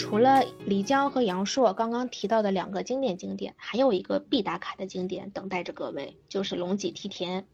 [0.00, 7.46] 除了漓江和阳朔刚刚提到的两个经典景点，还有一个必打卡的景点等待着各位，就是龙脊梯田。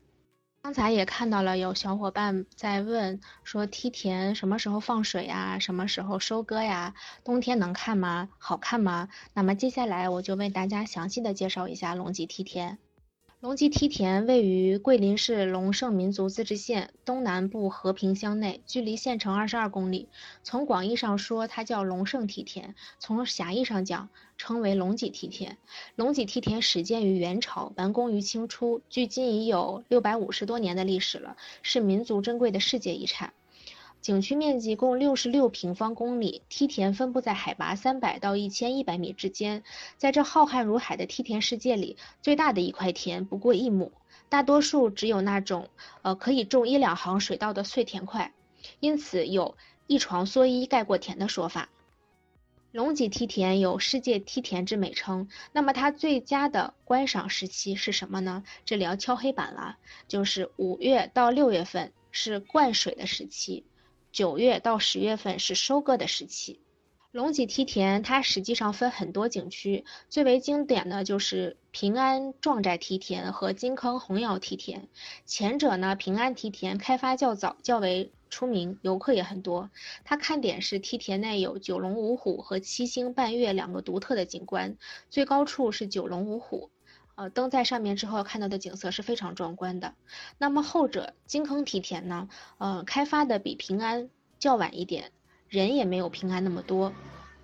[0.63, 5.59] 刚才也看到了有小伙伴在问，说梯田什么时候放水呀？
[5.59, 6.95] 什么时候收割呀？
[7.25, 8.29] 冬天能看吗？
[8.39, 9.09] 好看吗？
[9.35, 12.79] 那么接下来我就为大家详细的介绍一下龙脊梯田。
[13.39, 20.09] 龙脊梯田位于桂林市龙胜民族自治县东南部和平乡内，距离县城二十二公里。
[20.43, 24.09] 从广义上说，它叫龙胜梯田；从狭义上讲，
[24.39, 25.59] 称为龙脊梯田。
[25.97, 33.35] 龙脊梯田始建于元朝，完工于清初，距今已有六百五十多年的历史了，是民族珍贵的世界遗产。
[34.07, 39.65] 景区面积共六十六平方公里，梯田分布在海拔三百到一千一百米之间。
[39.97, 43.91] 在这浩瀚如海的梯田世界里，最大的一块田不过一亩，
[44.29, 45.71] 大多数只有那种
[46.03, 48.33] 呃可以种一两行水稻的碎田块，
[48.79, 49.57] 因此有
[49.89, 51.69] 一床蓑衣盖过田的说法。
[52.71, 58.45] 龙脊梯田有世界梯田之美称，那么它最佳的观赏时期是什么呢？
[58.65, 63.65] 这里要敲黑板了，就是五月到六月份是灌水的时期。
[64.17, 66.59] 九月到十月份是收割的时期。
[67.13, 74.89] 龙脊梯田它实际上分很多景区，最为经典的就是平安壮寨梯田和金坑红窑梯田。
[75.27, 79.69] 前者呢，平安梯田开发较早，较为出名，游客也很多。
[80.03, 84.79] 它看点是梯田内有九龙五虎和七星半月两个独特的景观，
[85.11, 86.71] 最高处是九龙五虎。
[87.17, 89.95] 呃，登在上面之后看到的景色是非常壮观的。
[90.37, 92.29] 那么后者金坑梯田呢？
[92.59, 95.11] 呃，开发的比平安较晚一点，
[95.49, 96.93] 人也没有平安那么多，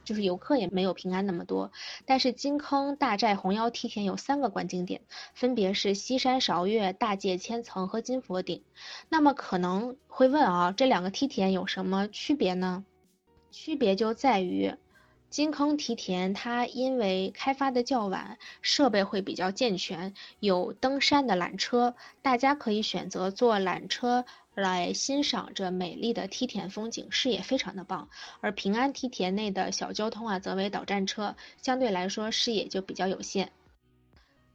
[0.04, 1.72] 就是游客也没有平安那么多。
[2.04, 5.00] 但是金坑大寨红腰梯田有三个观景点，
[5.32, 8.62] 分别是西山韶岳、大界千层和金佛顶。
[9.08, 12.84] 那么可能会问啊，这两个梯田有什么区别呢？
[13.50, 14.74] 区别就在于。
[15.32, 28.10] 金坑梯田，它因为开发的较晚，设备会比较健全，有登山的缆车，大家可以选择坐缆车来欣赏这美丽的梯田风景，视野非常的棒。
[28.42, 33.52] 而平安梯田内的小交通啊，则为导站车，相对来说视野就比较有限。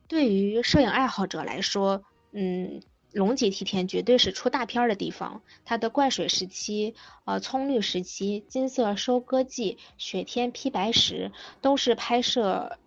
[0.07, 2.83] 对于摄影爱好者来说，嗯。
[3.17, 6.93] 龙脊梯田绝对是出大片的地方，它的灌水时期、
[7.25, 12.77] 呃葱绿时期、金色收割季、雪天披白石，都是拍摄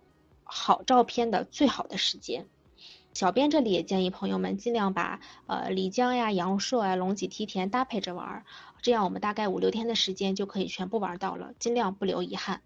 [0.45, 2.45] 好照片的最好的时间。
[3.13, 8.45] 小编这里也建议朋友们尽量把呃漓江呀、阳朔啊、龙脊梯田搭配着玩，
[8.81, 12.61] 这样我们大概五六天的时间就可以全部玩到了，尽量不留遗憾。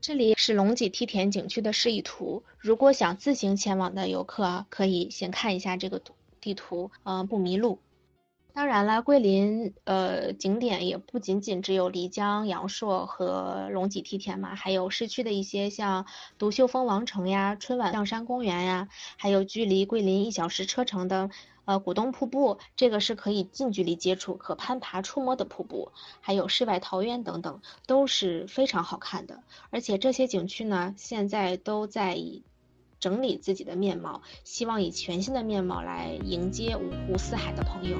[0.00, 6.15] 这里是龙脊梯田景区的示意图，如果想自行前往的游客，可以先看一下这个图。
[6.46, 7.80] 地图，嗯，不迷路。
[8.52, 16.06] 当然了，桂林呃景点也不仅仅只有漓江、阳朔和龙脊梯田嘛，还有市区的一些像
[16.38, 21.30] 独秀峰王城呀、春晚象山公园呀，还有距离桂林一小时车程的
[21.64, 25.90] 呃古东瀑布，这个是可以近距离接触、可攀爬、触摸的瀑布，
[26.20, 29.42] 还有世外桃源等等，都是非常好看的。
[29.70, 32.44] 而且这些景区呢，现在都在以。
[33.06, 37.98] 整理自己的面貌希望以全新的面貌来迎接五湖四海的朋友。